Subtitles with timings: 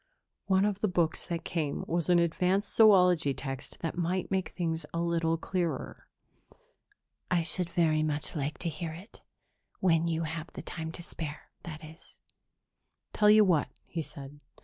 [0.47, 4.83] "One of the books that came was an advanced zoology text that might make things
[4.95, 6.07] a little clearer."
[7.29, 9.21] "I should very much like to hear it.
[9.79, 12.17] When you have the time to spare, that is."
[13.13, 14.39] "Tell you what," he said.